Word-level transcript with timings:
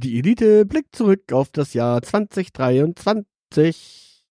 Die 0.00 0.20
Elite 0.20 0.64
blickt 0.64 0.94
zurück 0.94 1.32
auf 1.32 1.50
das 1.50 1.74
Jahr 1.74 2.00
2023 2.00 4.22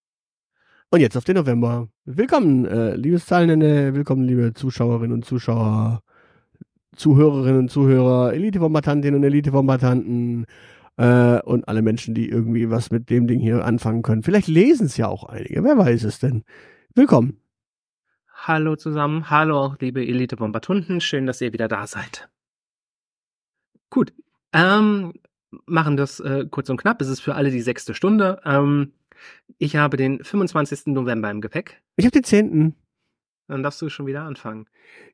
und 0.91 1.01
jetzt 1.01 1.17
auf 1.17 1.25
den 1.25 1.35
November. 1.35 1.89
Willkommen, 2.05 2.63
äh, 2.63 2.95
liebes 2.95 3.25
Zahlende, 3.25 3.93
willkommen, 3.93 4.23
liebe 4.23 4.53
Zuschauerinnen 4.53 5.11
und 5.11 5.25
Zuschauer, 5.25 6.03
Zuhörerinnen 6.95 7.63
und 7.63 7.69
Zuhörer, 7.69 8.31
Elite-Bombardantinnen 8.31 9.19
und 9.19 9.25
Elite-Bombardanten 9.25 10.45
äh, 10.95 11.41
und 11.41 11.67
alle 11.67 11.81
Menschen, 11.81 12.15
die 12.15 12.29
irgendwie 12.29 12.69
was 12.69 12.89
mit 12.89 13.09
dem 13.09 13.27
Ding 13.27 13.41
hier 13.41 13.65
anfangen 13.65 14.03
können. 14.03 14.23
Vielleicht 14.23 14.47
lesen 14.47 14.85
es 14.85 14.95
ja 14.95 15.09
auch 15.09 15.25
einige, 15.25 15.65
wer 15.65 15.77
weiß 15.77 16.05
es 16.05 16.19
denn. 16.19 16.45
Willkommen. 16.95 17.41
Hallo 18.33 18.77
zusammen, 18.77 19.29
hallo 19.29 19.59
auch 19.59 19.75
liebe 19.81 19.99
Elite-Bombardunden, 19.99 21.01
schön, 21.01 21.25
dass 21.25 21.41
ihr 21.41 21.51
wieder 21.51 21.67
da 21.67 21.87
seid. 21.87 22.29
Gut, 23.89 24.13
ähm, 24.53 25.11
machen 25.65 25.97
das 25.97 26.19
äh, 26.19 26.45
kurz 26.49 26.69
und 26.69 26.77
knapp. 26.77 27.01
Es 27.01 27.07
ist 27.07 27.19
für 27.19 27.35
alle 27.35 27.51
die 27.51 27.61
sechste 27.61 27.93
Stunde. 27.93 28.41
Ähm, 28.45 28.93
ich 29.57 29.75
habe 29.75 29.97
den 29.97 30.23
25. 30.23 30.87
November 30.87 31.31
im 31.31 31.41
Gepäck. 31.41 31.81
Ich 31.95 32.05
habe 32.05 32.11
den 32.11 32.23
10. 32.23 32.75
Dann 33.47 33.63
darfst 33.63 33.81
du 33.81 33.89
schon 33.89 34.07
wieder 34.07 34.23
anfangen. 34.23 34.67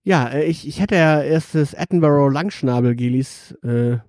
Ja, 0.04 0.28
äh, 0.28 0.46
ich, 0.46 0.68
ich 0.68 0.80
hätte 0.80 0.96
ja 0.96 1.22
erst 1.22 1.56
das 1.56 1.74
Edinburgh 1.74 2.30
Langschnabel-Gilis. 2.34 3.56
Äh, 3.64 4.00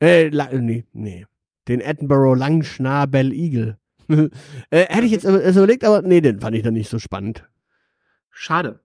äh, 0.00 0.28
la, 0.28 0.50
nee, 0.52 0.84
nee. 0.92 1.26
Den 1.68 1.80
Edinburgh 1.80 2.34
Langschnabel-Igel. 2.34 3.78
äh, 4.08 4.28
hätte 4.70 5.06
ich 5.06 5.12
jetzt 5.12 5.26
also 5.26 5.60
überlegt, 5.60 5.84
aber 5.84 6.02
nee, 6.02 6.20
den 6.20 6.40
fand 6.40 6.56
ich 6.56 6.62
dann 6.62 6.74
nicht 6.74 6.90
so 6.90 6.98
spannend. 6.98 7.48
Schade. 8.30 8.80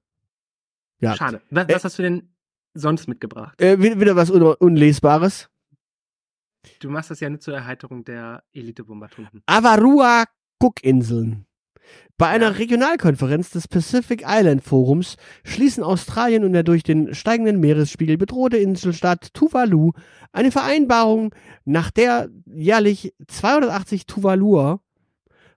Ja. 0.99 1.16
Schade. 1.16 1.41
Was, 1.49 1.67
was 1.70 1.83
hast 1.83 1.99
du 1.99 2.03
denn 2.03 2.30
sonst 2.73 3.08
mitgebracht? 3.08 3.59
Äh, 3.61 3.80
wieder 3.80 4.16
was 4.16 4.30
Un 4.30 4.44
Unlesbares. 4.44 5.49
Du 6.80 6.90
machst 6.90 7.12
das 7.12 7.20
ja 7.20 7.30
nicht 7.30 7.44
zur 7.44 7.55
Erheiterung 7.55 8.04
der 8.04 8.44
Elite-Bombardunden. 8.54 9.42
Avarua 9.45 10.25
Cookinseln. 10.59 11.45
Bei 12.17 12.28
einer 12.28 12.59
Regionalkonferenz 12.59 13.52
des 13.52 13.67
Pacific 13.67 14.23
Island 14.25 14.64
Forums 14.64 15.16
schließen 15.44 15.83
Australien 15.83 16.44
und 16.44 16.53
der 16.53 16.64
durch 16.64 16.83
den 16.83 17.16
steigenden 17.16 17.59
Meeresspiegel 17.59 18.17
bedrohte 18.17 18.58
Inselstaat 18.58 19.33
Tuvalu 19.33 19.94
eine 20.33 20.52
Vereinbarung, 20.52 21.33
nach 21.64 21.92
der 21.92 22.30
jährlich 22.45 23.14
280 23.28 24.05
Tuvaluer 24.05 24.81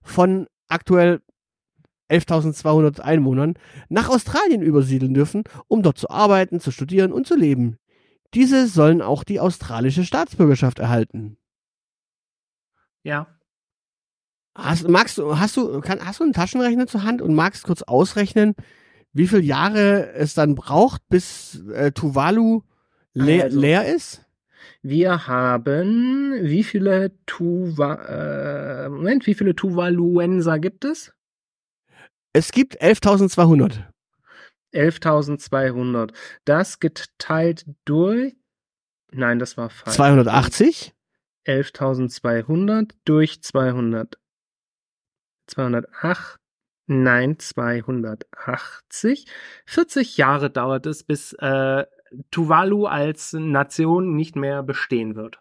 von 0.03 0.47
aktuell 0.69 1.21
11.200 2.09 3.01
Einwohnern 3.01 3.55
nach 3.89 4.09
Australien 4.09 4.63
übersiedeln 4.63 5.15
dürfen, 5.15 5.45
um 5.67 5.83
dort 5.83 5.99
zu 5.99 6.11
arbeiten, 6.11 6.61
zu 6.61 6.71
studieren 6.71 7.13
und 7.13 7.27
zu 7.27 7.35
leben. 7.35 7.79
Diese 8.35 8.67
sollen 8.67 9.03
auch 9.03 9.25
die 9.25 9.41
australische 9.41 10.05
Staatsbürgerschaft 10.05 10.79
erhalten. 10.79 11.37
Ja. 13.03 13.27
Hast, 14.55 14.89
magst 14.89 15.19
du, 15.19 15.39
hast 15.39 15.57
du, 15.57 15.81
kann, 15.81 16.05
hast 16.05 16.21
du 16.21 16.25
einen 16.25 16.33
Taschenrechner 16.33 16.87
zur 16.87 17.03
Hand 17.03 17.23
und 17.23 17.35
magst 17.35 17.65
kurz 17.65 17.83
ausrechnen, 17.83 18.55
wie 19.13 19.27
viele 19.27 19.43
Jahre 19.43 20.13
es 20.13 20.35
dann 20.35 20.55
braucht, 20.55 21.03
bis 21.09 21.63
äh, 21.73 21.93
Tuvalu 21.93 22.63
leer, 23.15 23.45
Also. 23.45 23.61
leer 23.61 23.95
ist? 23.95 24.25
Wir 24.83 25.27
haben, 25.27 26.35
wie 26.43 26.65
viele 26.65 27.13
Tuva, 27.27 28.85
äh, 28.87 28.89
Moment, 28.89 29.27
wie 29.27 29.35
viele 29.35 29.55
Tuvaluenser 29.55 30.59
gibt 30.59 30.85
es? 30.85 31.13
Es 32.33 32.53
gibt 32.53 32.81
11.200. 32.81 33.92
11.200. 34.73 36.13
Das 36.45 36.81
geteilt 36.81 37.67
durch, 37.85 38.35
nein, 39.11 39.39
das 39.39 39.57
war 39.57 39.71
falsch. 39.71 39.97
280? 39.97 40.95
11.200 41.47 42.93
durch 43.05 43.43
200. 43.43 44.19
208. 45.49 46.39
Nein, 46.87 47.39
280. 47.39 49.27
40 49.67 50.17
Jahre 50.17 50.51
dauert 50.51 50.87
es, 50.87 51.05
bis 51.05 51.33
äh, 51.35 51.85
Tuvalu 52.31 52.87
als 52.87 53.33
Nation 53.33 54.15
nicht 54.15 54.37
mehr 54.37 54.63
bestehen 54.63 55.15
wird. 55.17 55.39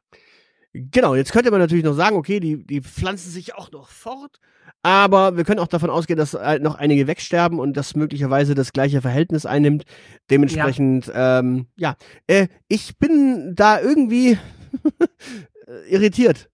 Genau, 0.73 1.15
jetzt 1.15 1.33
könnte 1.33 1.51
man 1.51 1.59
natürlich 1.59 1.83
noch 1.83 1.93
sagen, 1.95 2.15
okay, 2.15 2.39
die, 2.39 2.65
die 2.65 2.81
pflanzen 2.81 3.29
sich 3.29 3.55
auch 3.55 3.71
noch 3.71 3.89
fort, 3.89 4.39
aber 4.83 5.35
wir 5.35 5.43
können 5.43 5.59
auch 5.59 5.67
davon 5.67 5.89
ausgehen, 5.89 6.17
dass 6.17 6.33
halt 6.33 6.63
noch 6.63 6.75
einige 6.75 7.07
wegsterben 7.07 7.59
und 7.59 7.75
das 7.75 7.95
möglicherweise 7.95 8.55
das 8.55 8.71
gleiche 8.71 9.01
Verhältnis 9.01 9.45
einnimmt. 9.45 9.83
Dementsprechend, 10.29 11.07
ja, 11.07 11.39
ähm, 11.39 11.67
ja. 11.75 11.95
Äh, 12.27 12.47
ich 12.69 12.97
bin 12.97 13.53
da 13.53 13.81
irgendwie 13.81 14.37
irritiert. 15.89 16.49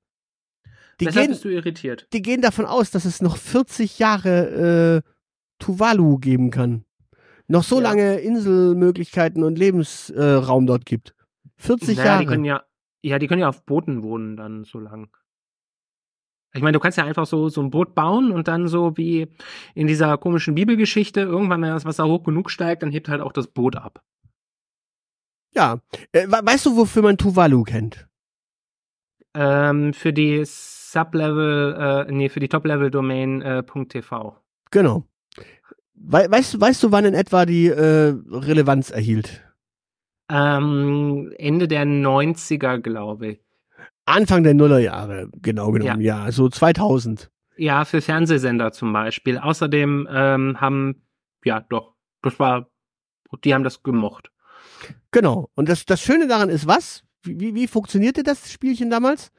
Die 0.99 1.05
Weshalb 1.05 1.25
gehen, 1.25 1.31
bist 1.31 1.45
du 1.45 1.49
irritiert? 1.49 2.07
die 2.11 2.21
gehen 2.23 2.41
davon 2.41 2.65
aus, 2.65 2.89
dass 2.89 3.05
es 3.05 3.21
noch 3.21 3.37
40 3.37 3.99
Jahre 3.99 5.03
äh, 5.05 5.09
Tuvalu 5.59 6.17
geben 6.17 6.49
kann. 6.49 6.85
Noch 7.47 7.63
so 7.63 7.77
Ja. 7.77 7.83
lange 7.83 8.15
Inselmöglichkeiten 8.19 9.43
und 9.43 9.57
Lebensraum 9.59 10.63
äh, 10.63 10.67
dort 10.67 10.85
gibt. 10.85 11.13
40 11.57 11.97
Naja, 11.97 12.05
Jahre. 12.09 12.19
die 12.21 12.25
können 12.25 12.45
ja, 12.45 12.63
ja, 13.03 13.19
die 13.19 13.27
können 13.27 13.41
ja 13.41 13.49
auf 13.49 13.63
Booten 13.65 14.03
wohnen 14.03 14.35
dann 14.37 14.63
so 14.63 14.79
lang. 14.79 15.15
Ich 16.53 16.61
meine, 16.61 16.73
du 16.73 16.79
kannst 16.79 16.97
ja 16.97 17.03
einfach 17.05 17.25
so, 17.25 17.49
so 17.49 17.61
ein 17.61 17.69
Boot 17.69 17.93
bauen 17.93 18.31
und 18.31 18.47
dann 18.47 18.67
so 18.67 18.97
wie 18.97 19.27
in 19.75 19.85
dieser 19.87 20.17
komischen 20.17 20.55
Bibelgeschichte, 20.55 21.21
irgendwann, 21.21 21.61
wenn 21.61 21.69
das 21.69 21.85
Wasser 21.85 22.07
hoch 22.07 22.23
genug 22.23 22.49
steigt, 22.49 22.81
dann 22.83 22.91
hebt 22.91 23.09
halt 23.09 23.21
auch 23.21 23.33
das 23.33 23.47
Boot 23.47 23.75
ab. 23.75 24.03
ja. 25.53 25.79
Äh, 26.11 26.27
we- 26.27 26.41
weißt 26.43 26.65
du, 26.65 26.75
wofür 26.77 27.01
man 27.03 27.17
Tuvalu 27.17 27.63
kennt? 27.63 28.07
Ähm, 29.35 29.93
für 29.93 30.13
die 30.13 30.43
Sublevel, 30.45 32.05
äh, 32.07 32.11
nee, 32.11 32.29
für 32.29 32.39
die 32.39 32.47
Top-Level-Domain 32.49 33.41
äh, 33.41 33.63
.tv. 33.87 34.37
Genau. 34.71 35.03
We 35.93 36.27
weißt, 36.29 36.53
du- 36.55 36.61
weißt 36.61 36.83
du, 36.83 36.91
wann 36.91 37.05
in 37.05 37.13
etwa 37.13 37.45
die 37.45 37.67
äh, 37.67 38.15
Relevanz 38.31 38.89
erhielt? 38.91 39.43
Ähm, 40.29 41.33
Ende 41.37 41.67
der 41.67 41.85
90er, 41.85 42.79
glaube 42.79 43.27
ich. 43.27 43.39
Anfang 44.05 44.43
der 44.43 44.53
Nullerjahre, 44.53 45.29
genau 45.41 45.71
genommen, 45.71 46.01
ja. 46.01 46.31
so 46.31 46.47
2000. 46.49 47.29
Ja, 47.57 47.85
für 47.85 48.01
Fernsehsender 48.01 48.71
zum 48.71 48.93
Beispiel. 48.93 49.37
Außerdem 49.37 50.07
ähm, 50.09 50.61
haben, 50.61 51.03
ja, 51.43 51.59
doch, 51.59 51.95
das 52.21 52.39
war, 52.39 52.69
die 53.43 53.53
haben 53.53 53.63
das 53.63 53.83
gemocht. 53.83 54.31
Genau. 55.11 55.49
Und 55.55 55.67
das, 55.67 55.85
das 55.85 56.01
Schöne 56.01 56.27
daran 56.27 56.49
ist 56.49 56.67
was? 56.67 57.03
Wie, 57.23 57.39
wie, 57.39 57.55
wie 57.55 57.67
funktionierte 57.67 58.23
das 58.23 58.51
Spielchen 58.51 58.89
damals? 58.89 59.31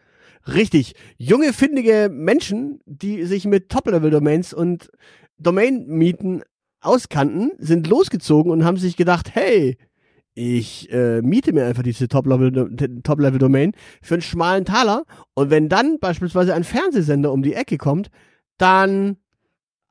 Richtig. 0.47 0.95
Junge, 1.17 1.53
findige 1.53 2.09
Menschen, 2.11 2.81
die 2.87 3.25
sich 3.25 3.45
mit 3.45 3.69
Top-Level-Domains 3.69 4.53
und 4.53 4.91
Domain-Mieten 5.39 6.43
auskannten, 6.81 7.53
sind 7.59 7.87
losgezogen 7.89 8.51
und 8.51 8.65
haben 8.65 8.77
sich 8.77 8.97
gedacht, 8.97 9.35
hey, 9.35 9.79
ich 10.39 10.91
äh, 10.93 11.21
miete 11.21 11.53
mir 11.53 11.67
einfach 11.67 11.83
diese 11.83 12.07
Top-Level- 12.07 13.03
Top-Level-Domain 13.03 13.73
für 14.01 14.15
einen 14.15 14.23
schmalen 14.23 14.65
Taler 14.65 15.05
und 15.35 15.51
wenn 15.51 15.69
dann 15.69 15.99
beispielsweise 15.99 16.55
ein 16.55 16.65
Fernsehsender 16.65 17.33
um 17.33 17.43
die 17.43 17.55
Ecke 17.55 17.77
kommt, 17.77 18.09
dann 18.57 19.17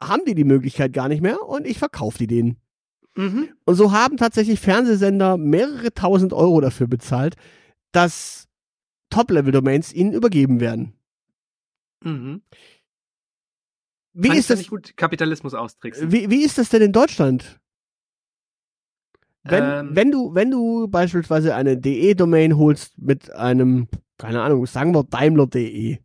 haben 0.01 0.23
die 0.25 0.35
die 0.35 0.45
Möglichkeit 0.45 0.93
gar 0.93 1.09
nicht 1.09 1.21
mehr 1.21 1.43
und 1.43 1.67
ich 1.67 1.77
verkaufe 1.77 2.17
die 2.19 2.27
denen. 2.27 2.57
Mhm. 3.15 3.49
Und 3.65 3.75
so 3.75 3.91
haben 3.91 4.15
tatsächlich 4.15 4.59
Fernsehsender 4.59 5.37
mehrere 5.37 5.93
tausend 5.93 6.31
Euro 6.33 6.61
dafür 6.61 6.87
bezahlt, 6.87 7.35
dass 7.91 8.47
Top-Level-Domains 9.09 9.91
ihnen 9.91 10.13
übergeben 10.13 10.59
werden. 10.61 10.93
Mhm. 12.03 12.41
Wie 14.13 14.29
Fand 14.29 14.39
ist 14.39 14.49
das? 14.49 14.59
nicht 14.59 14.69
gut, 14.69 14.95
Kapitalismus 14.95 15.53
austricksen. 15.53 16.11
Wie, 16.11 16.29
wie 16.29 16.43
ist 16.43 16.57
das 16.57 16.69
denn 16.69 16.81
in 16.81 16.91
Deutschland? 16.91 17.59
Wenn, 19.49 19.63
Ähm. 19.63 19.95
wenn 19.95 20.11
du, 20.11 20.33
wenn 20.35 20.51
du 20.51 20.87
beispielsweise 20.87 21.55
eine 21.55 21.77
DE-Domain 21.77 22.57
holst 22.57 22.97
mit 22.97 23.31
einem, 23.33 23.87
keine 24.17 24.41
Ahnung, 24.41 24.65
sagen 24.65 24.93
wir 24.93 25.03
Daimler.de 25.03 25.97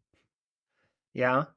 Ja. 1.13 1.49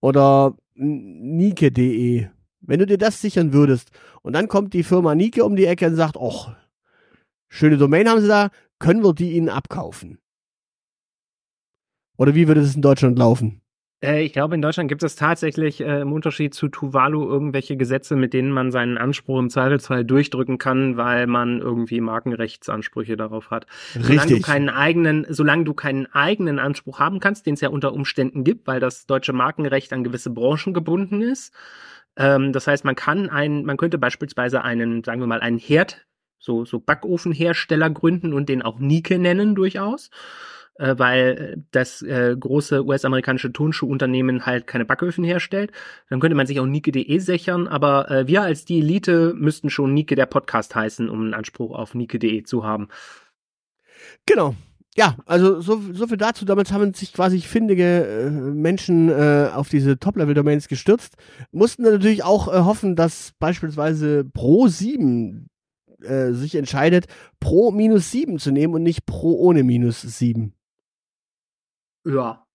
oder 0.00 0.56
Nike.de, 0.74 2.28
wenn 2.60 2.78
du 2.78 2.86
dir 2.86 2.98
das 2.98 3.20
sichern 3.20 3.52
würdest 3.52 3.90
und 4.22 4.32
dann 4.34 4.48
kommt 4.48 4.72
die 4.74 4.82
Firma 4.82 5.14
Nike 5.14 5.40
um 5.42 5.56
die 5.56 5.66
Ecke 5.66 5.86
und 5.86 5.96
sagt, 5.96 6.16
och, 6.16 6.52
schöne 7.48 7.76
Domain 7.78 8.08
haben 8.08 8.20
sie 8.20 8.28
da, 8.28 8.50
können 8.78 9.02
wir 9.02 9.12
die 9.14 9.32
ihnen 9.32 9.48
abkaufen? 9.48 10.18
Oder 12.16 12.34
wie 12.34 12.48
würde 12.48 12.60
das 12.60 12.74
in 12.76 12.82
Deutschland 12.82 13.18
laufen? 13.18 13.59
Äh, 14.02 14.22
ich 14.22 14.32
glaube, 14.32 14.54
in 14.54 14.62
Deutschland 14.62 14.88
gibt 14.88 15.02
es 15.02 15.16
tatsächlich 15.16 15.80
äh, 15.80 16.00
im 16.00 16.12
Unterschied 16.12 16.54
zu 16.54 16.68
Tuvalu 16.68 17.28
irgendwelche 17.28 17.76
Gesetze, 17.76 18.16
mit 18.16 18.32
denen 18.32 18.50
man 18.50 18.70
seinen 18.70 18.98
Anspruch 18.98 19.38
im 19.38 19.50
Zweifelsfall 19.50 20.04
durchdrücken 20.04 20.58
kann, 20.58 20.96
weil 20.96 21.26
man 21.26 21.60
irgendwie 21.60 22.00
Markenrechtsansprüche 22.00 23.16
darauf 23.16 23.50
hat. 23.50 23.66
Solange 23.92 24.16
du 24.16 24.22
Richtig. 24.22 24.42
keinen 24.42 24.68
eigenen, 24.68 25.26
solange 25.28 25.64
du 25.64 25.74
keinen 25.74 26.06
eigenen 26.12 26.58
Anspruch 26.58 26.98
haben 26.98 27.20
kannst, 27.20 27.46
den 27.46 27.54
es 27.54 27.60
ja 27.60 27.68
unter 27.68 27.92
Umständen 27.92 28.44
gibt, 28.44 28.66
weil 28.66 28.80
das 28.80 29.06
deutsche 29.06 29.32
Markenrecht 29.32 29.92
an 29.92 30.04
gewisse 30.04 30.30
Branchen 30.30 30.72
gebunden 30.72 31.22
ist. 31.22 31.54
Ähm, 32.16 32.52
das 32.52 32.66
heißt, 32.66 32.84
man 32.84 32.94
kann 32.94 33.28
einen, 33.28 33.64
man 33.64 33.76
könnte 33.76 33.98
beispielsweise 33.98 34.62
einen, 34.62 35.04
sagen 35.04 35.20
wir 35.20 35.26
mal, 35.26 35.40
einen 35.40 35.58
Herd, 35.58 36.06
so, 36.38 36.64
so 36.64 36.80
Backofenhersteller 36.80 37.90
gründen 37.90 38.32
und 38.32 38.48
den 38.48 38.62
auch 38.62 38.78
Nike 38.78 39.18
nennen 39.18 39.54
durchaus. 39.54 40.10
Äh, 40.80 40.98
weil 40.98 41.62
das 41.70 42.02
äh, 42.02 42.34
große 42.38 42.84
US-amerikanische 42.84 43.52
Turnschuhunternehmen 43.52 44.46
halt 44.46 44.66
keine 44.66 44.84
Backöfen 44.84 45.24
herstellt. 45.24 45.72
Dann 46.08 46.20
könnte 46.20 46.36
man 46.36 46.46
sich 46.46 46.58
auch 46.58 46.66
Nike.de 46.66 47.18
sichern, 47.18 47.68
aber 47.68 48.10
äh, 48.10 48.26
wir 48.26 48.42
als 48.42 48.64
die 48.64 48.78
Elite 48.78 49.34
müssten 49.36 49.70
schon 49.70 49.94
Nike 49.94 50.14
der 50.14 50.26
Podcast 50.26 50.74
heißen, 50.74 51.08
um 51.08 51.20
einen 51.20 51.34
Anspruch 51.34 51.76
auf 51.76 51.94
Nike.de 51.94 52.42
zu 52.42 52.64
haben. 52.64 52.88
Genau. 54.26 54.54
Ja, 54.96 55.16
also 55.24 55.60
so, 55.60 55.80
so 55.92 56.06
viel 56.08 56.16
dazu. 56.16 56.44
Damals 56.44 56.72
haben 56.72 56.94
sich 56.94 57.12
quasi 57.12 57.40
findige 57.40 58.06
äh, 58.06 58.30
Menschen 58.30 59.08
äh, 59.08 59.48
auf 59.54 59.68
diese 59.68 59.98
Top-Level-Domains 59.98 60.66
gestürzt. 60.66 61.16
Mussten 61.52 61.82
natürlich 61.82 62.24
auch 62.24 62.48
äh, 62.48 62.64
hoffen, 62.64 62.96
dass 62.96 63.32
beispielsweise 63.38 64.24
Pro 64.24 64.66
7 64.66 65.48
äh, 66.02 66.32
sich 66.32 66.56
entscheidet, 66.56 67.06
Pro 67.38 67.70
minus 67.70 68.10
7 68.10 68.38
zu 68.38 68.50
nehmen 68.50 68.74
und 68.74 68.82
nicht 68.82 69.06
Pro 69.06 69.34
ohne 69.34 69.62
minus 69.62 70.02
7. 70.02 70.54
Ja. 72.04 72.46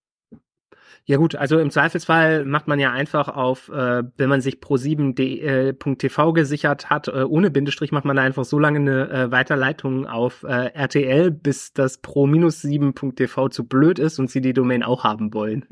Ja 1.08 1.18
gut, 1.18 1.36
also 1.36 1.60
im 1.60 1.70
Zweifelsfall 1.70 2.46
macht 2.46 2.68
man 2.68 2.80
ja 2.80 2.92
einfach 2.92 3.28
auf, 3.28 3.70
äh, 3.70 4.04
wenn 4.18 4.30
man 4.30 4.42
sich 4.42 4.56
pro7.tv 4.56 6.30
äh, 6.30 6.34
gesichert 6.34 6.90
hat, 6.90 7.08
äh, 7.10 7.24
ohne 7.24 7.52
Bindestrich 7.52 7.92
macht 7.92 8.06
man 8.06 8.16
da 8.16 8.24
einfach 8.24 8.44
so 8.44 8.58
lange 8.58 8.80
eine 8.80 9.10
äh, 9.12 9.32
Weiterleitung 9.32 10.08
auf 10.08 10.42
äh, 10.42 10.72
RTL, 10.74 11.30
bis 11.30 11.74
das 11.74 12.00
pro-7.tv 12.00 13.50
zu 13.50 13.68
blöd 13.68 14.00
ist 14.00 14.18
und 14.18 14.32
sie 14.32 14.42
die 14.42 14.54
Domain 14.54 14.82
auch 14.82 15.04
haben 15.04 15.32
wollen. 15.36 15.68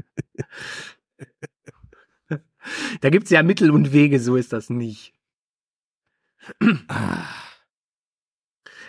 da 3.01 3.09
gibt's 3.09 3.31
ja 3.31 3.41
Mittel 3.41 3.71
und 3.71 3.91
Wege, 3.91 4.19
so 4.19 4.35
ist 4.35 4.53
das 4.53 4.69
nicht. 4.69 5.15
ah. 6.89 7.42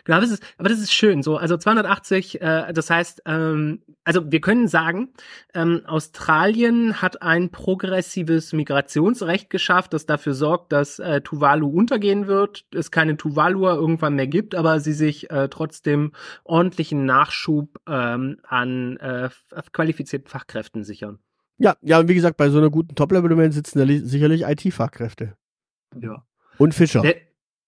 Genau, 0.04 0.20
das 0.20 0.30
ist, 0.30 0.42
aber 0.58 0.68
das 0.68 0.80
ist 0.80 0.92
schön 0.92 1.22
so. 1.22 1.38
Also 1.38 1.56
280, 1.56 2.40
äh, 2.42 2.72
das 2.74 2.90
heißt, 2.90 3.22
ähm, 3.24 3.82
also 4.04 4.30
wir 4.30 4.40
können 4.42 4.68
sagen, 4.68 5.08
ähm, 5.54 5.82
Australien 5.86 7.00
hat 7.00 7.22
ein 7.22 7.50
progressives 7.50 8.52
Migrationsrecht 8.52 9.48
geschafft, 9.48 9.94
das 9.94 10.04
dafür 10.04 10.34
sorgt, 10.34 10.72
dass 10.72 10.98
äh, 10.98 11.22
Tuvalu 11.22 11.68
untergehen 11.68 12.26
wird, 12.26 12.66
es 12.74 12.90
keine 12.90 13.16
Tuvaluer 13.16 13.74
irgendwann 13.74 14.14
mehr 14.14 14.26
gibt, 14.26 14.54
aber 14.54 14.78
sie 14.80 14.92
sich 14.92 15.30
äh, 15.30 15.48
trotzdem 15.48 16.12
ordentlichen 16.44 17.06
Nachschub 17.06 17.80
ähm, 17.88 18.38
an 18.46 18.98
äh, 18.98 19.30
qualifizierten 19.72 20.28
Fachkräften 20.28 20.84
sichern. 20.84 21.18
Ja, 21.56 21.76
ja, 21.80 22.00
und 22.00 22.08
wie 22.08 22.14
gesagt, 22.14 22.36
bei 22.36 22.50
so 22.50 22.58
einer 22.58 22.70
guten 22.70 22.94
Top-Level-Domain 22.94 23.52
sitzen 23.52 23.78
da 23.78 23.86
sicherlich 23.86 24.42
IT-Fachkräfte. 24.42 25.36
Ja. 25.98 26.24
Und 26.58 26.74
Fischer. 26.74 27.00
Der, 27.00 27.16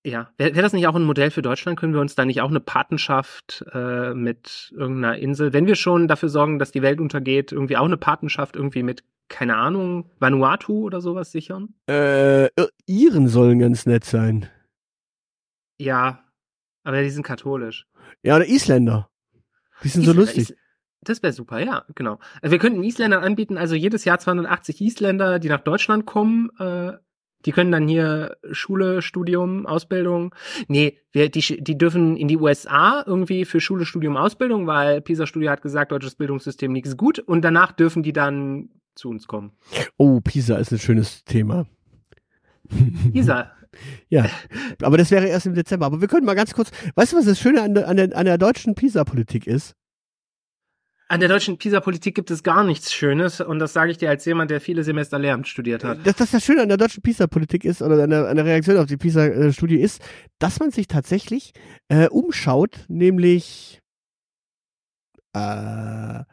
ja, 0.07 0.31
wäre 0.37 0.55
wär 0.55 0.63
das 0.63 0.73
nicht 0.73 0.87
auch 0.87 0.95
ein 0.95 1.03
Modell 1.03 1.33
für 1.33 1.43
Deutschland? 1.43 1.79
Können 1.79 1.93
wir 1.93 2.01
uns 2.01 2.15
da 2.15 2.25
nicht 2.25 2.41
auch 2.41 2.51
eine 2.51 2.61
Patenschaft 2.61 3.65
äh, 3.73 4.15
mit 4.15 4.73
irgendeiner 4.77 5.19
Insel, 5.19 5.53
wenn 5.53 5.67
wir 5.67 5.75
schon 5.75 6.07
dafür 6.07 6.29
sorgen, 6.29 6.61
dass 6.61 6.71
die 6.71 6.83
Welt 6.83 7.01
untergeht, 7.01 7.51
irgendwie 7.51 7.77
auch 7.77 7.85
eine 7.85 7.97
Patenschaft 7.97 8.55
irgendwie 8.55 8.85
mit, 8.85 9.03
keine 9.29 9.57
Ahnung, 9.57 10.09
Vanuatu 10.21 10.85
oder 10.85 11.01
sowas 11.01 11.33
sichern? 11.33 11.75
Äh, 11.89 12.49
Iren 12.87 13.27
sollen 13.27 13.59
ganz 13.59 13.85
nett 13.85 14.05
sein. 14.05 14.49
Ja, 15.79 16.21
aber 16.85 17.03
die 17.03 17.11
sind 17.11 17.25
katholisch. 17.25 17.89
Ja, 18.23 18.37
oder 18.37 18.47
Isländer. 18.47 19.11
Die 19.83 19.89
sind 19.89 20.03
Isländer, 20.03 20.21
so 20.23 20.27
lustig. 20.27 20.51
Is 20.51 20.57
das 21.01 21.23
wäre 21.23 21.33
super, 21.33 21.59
ja, 21.59 21.85
genau. 21.95 22.19
Wir 22.43 22.59
könnten 22.59 22.83
Isländern 22.83 23.23
anbieten, 23.23 23.59
also 23.59 23.75
jedes 23.75 24.05
Jahr 24.05 24.19
280 24.19 24.81
Isländer, 24.81 25.39
die 25.39 25.49
nach 25.49 25.61
Deutschland 25.61 26.07
kommen, 26.07 26.51
äh, 26.59 26.93
die 27.47 27.53
können 27.53 27.73
dann 27.73 27.89
hier 27.89 28.37
Schule, 28.51 29.01
Studium, 29.01 29.67
Ausbildung. 29.67 30.35
Nee, 30.69 30.99
wir, 31.13 31.31
die, 31.31 31.63
die 31.63 31.79
dürfen 31.79 32.17
in 32.17 32.29
die 32.29 32.37
USA 32.37 33.03
irgendwie 33.07 33.45
für 33.45 33.61
Schule, 33.61 33.87
Studium, 33.87 34.17
Ausbildung, 34.17 34.67
weil 34.67 35.01
PISA-Studio 35.01 35.51
hat 35.51 35.63
gesagt, 35.63 35.93
deutsches 35.93 36.17
Bildungssystem 36.17 36.73
nichts 36.73 36.97
gut. 36.97 37.19
Und 37.19 37.43
danach 37.43 37.73
dürfen 37.73 38.03
die 38.03 38.13
dann 38.13 38.69
zu 38.95 39.09
uns 39.09 39.27
kommen. 39.27 39.53
Oh, 39.97 40.21
PISA 40.21 40.57
ist 40.57 40.73
ein 40.73 40.79
schönes 40.79 41.25
Thema. 41.25 41.67
PISA. 43.13 43.53
ja, 44.09 44.27
aber 44.83 44.99
das 44.99 45.11
wäre 45.11 45.27
erst 45.27 45.47
im 45.47 45.55
Dezember. 45.55 45.87
Aber 45.87 46.01
wir 46.01 46.09
können 46.09 46.27
mal 46.27 46.35
ganz 46.35 46.55
kurz, 46.55 46.71
weißt 46.95 47.13
du, 47.13 47.17
was 47.17 47.25
das 47.25 47.39
Schöne 47.39 47.63
an 47.63 47.75
der, 47.75 47.89
an 47.89 47.97
der, 47.97 48.17
an 48.17 48.27
der 48.27 48.39
deutschen 48.39 48.75
PISA-Politik 48.75 49.47
ist? 49.47 49.75
An 51.09 51.21
der 51.21 51.29
deutschen 51.29 51.57
PISA-Politik 51.57 52.17
gibt 52.17 52.33
es 52.33 52.43
gar 52.43 52.65
nichts 52.65 52.93
Schönes 52.93 53.41
und 53.41 53.61
das 53.61 53.73
sage 53.73 53.93
ich 53.93 53.99
dir 53.99 54.11
als 54.11 54.25
jemand, 54.25 54.51
der 54.51 54.61
viele 54.61 54.83
Semester 54.83 55.21
Lehramt 55.21 55.47
studiert 55.47 55.85
hat. 55.85 56.05
Dass 56.05 56.17
das 56.17 56.33
das 56.33 56.45
Schöne 56.45 56.63
an 56.63 56.69
der 56.69 56.79
deutschen 56.79 57.01
PISA-Politik 57.01 57.65
ist 57.65 57.81
oder 57.81 58.03
an 58.03 58.11
der, 58.11 58.27
an 58.27 58.35
der 58.35 58.45
Reaktion 58.45 58.77
auf 58.77 58.87
die 58.87 58.97
PISA-Studie 58.97 59.77
ist, 59.77 60.03
dass 60.41 60.59
man 60.59 60.73
sich 60.73 60.89
tatsächlich 60.89 61.53
äh, 61.89 62.09
umschaut, 62.09 62.87
nämlich 62.89 63.81
äh, 65.33 66.25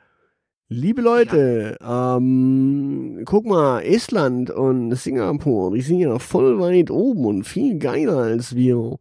liebe 0.70 1.04
Leute, 1.04 1.78
ja. 1.80 2.18
ähm, 2.18 3.22
guck 3.26 3.46
mal, 3.46 3.82
Estland 3.82 4.50
und 4.50 4.96
Singapur, 4.96 5.76
die 5.76 5.82
sind 5.82 6.00
ja 6.00 6.18
voll 6.18 6.60
weit 6.60 6.90
oben 6.90 7.26
und 7.26 7.44
viel 7.44 7.78
geiler 7.78 8.18
als 8.18 8.56
wir. 8.56 8.98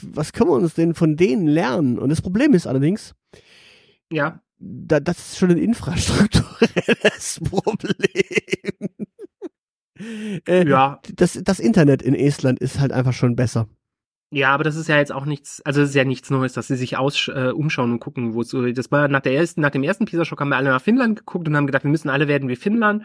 Was 0.00 0.32
können 0.32 0.48
wir 0.48 0.54
uns 0.54 0.72
denn 0.72 0.94
von 0.94 1.16
denen 1.16 1.48
lernen? 1.48 1.98
Und 1.98 2.08
das 2.08 2.22
Problem 2.22 2.54
ist 2.54 2.66
allerdings, 2.66 3.14
ja 4.10 4.40
da, 4.64 5.00
das 5.00 5.18
ist 5.18 5.38
schon 5.38 5.50
ein 5.50 5.58
infrastrukturelles 5.58 7.40
Problem. 7.50 8.90
äh, 10.48 10.68
ja. 10.68 11.00
Das, 11.14 11.38
das 11.42 11.58
Internet 11.58 12.02
in 12.02 12.14
Estland 12.14 12.58
ist 12.58 12.80
halt 12.80 12.92
einfach 12.92 13.12
schon 13.12 13.36
besser. 13.36 13.68
Ja, 14.30 14.52
aber 14.52 14.64
das 14.64 14.74
ist 14.74 14.88
ja 14.88 14.96
jetzt 14.96 15.12
auch 15.12 15.26
nichts, 15.26 15.62
also 15.64 15.82
es 15.82 15.90
ist 15.90 15.94
ja 15.94 16.04
nichts 16.04 16.28
Neues, 16.28 16.54
dass 16.54 16.66
sie 16.66 16.76
sich 16.76 16.96
aus, 16.96 17.28
äh, 17.28 17.52
umschauen 17.54 17.92
und 17.92 18.00
gucken, 18.00 18.34
wo 18.34 18.40
es 18.40 18.48
so, 18.48 18.66
das 18.72 18.90
war 18.90 19.06
nach 19.06 19.20
der 19.20 19.34
ersten, 19.34 19.60
nach 19.60 19.70
dem 19.70 19.84
ersten 19.84 20.06
Pisa-Schock 20.06 20.40
haben 20.40 20.48
wir 20.48 20.56
alle 20.56 20.70
nach 20.70 20.82
Finnland 20.82 21.20
geguckt 21.20 21.46
und 21.46 21.56
haben 21.56 21.66
gedacht, 21.66 21.84
wir 21.84 21.90
müssen 21.90 22.10
alle 22.10 22.26
werden 22.26 22.48
wie 22.48 22.56
Finnland. 22.56 23.04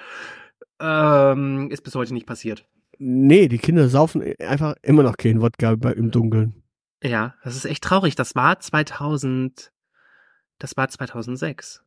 Ähm, 0.80 1.70
ist 1.70 1.84
bis 1.84 1.94
heute 1.94 2.14
nicht 2.14 2.26
passiert. 2.26 2.66
Nee, 2.98 3.48
die 3.48 3.60
Kinder 3.60 3.90
saufen 3.90 4.24
einfach 4.40 4.76
immer 4.82 5.04
noch 5.04 5.18
kein 5.18 5.42
Wodka 5.42 5.72
im 5.72 6.10
Dunkeln. 6.10 6.64
Ja, 7.04 7.36
das 7.44 7.56
ist 7.56 7.66
echt 7.66 7.84
traurig. 7.84 8.16
Das 8.16 8.36
war 8.36 8.60
2000, 8.60 9.72
das 10.60 10.78
war 10.78 10.88
2006. 10.88 11.84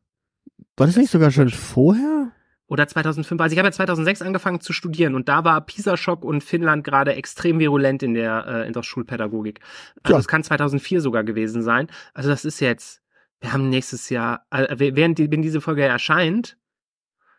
War 0.75 0.87
das 0.87 0.97
nicht 0.97 1.11
sogar 1.11 1.31
schon 1.31 1.49
vorher? 1.49 2.31
Oder 2.67 2.87
2005. 2.87 3.39
Also 3.39 3.53
ich 3.53 3.59
habe 3.59 3.67
ja 3.67 3.71
2006 3.71 4.21
angefangen 4.21 4.59
zu 4.59 4.73
studieren 4.73 5.15
und 5.15 5.29
da 5.29 5.43
war 5.43 5.61
Pisa-Schock 5.61 6.23
und 6.23 6.43
Finnland 6.43 6.83
gerade 6.83 7.13
extrem 7.13 7.59
virulent 7.59 8.01
in 8.01 8.13
der, 8.13 8.45
äh, 8.47 8.67
in 8.67 8.73
der 8.73 8.83
Schulpädagogik. 8.83 9.59
Also 10.01 10.17
es 10.17 10.27
kann 10.27 10.43
2004 10.43 11.01
sogar 11.01 11.23
gewesen 11.23 11.61
sein. 11.61 11.87
Also 12.13 12.29
das 12.29 12.45
ist 12.45 12.61
jetzt, 12.61 13.01
wir 13.41 13.53
haben 13.53 13.69
nächstes 13.69 14.09
Jahr, 14.09 14.47
äh, 14.49 14.75
während 14.95 15.19
die, 15.19 15.29
wenn 15.29 15.41
diese 15.41 15.61
Folge 15.61 15.83
erscheint, 15.83 16.57